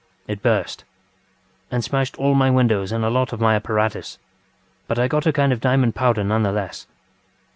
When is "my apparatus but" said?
3.39-4.97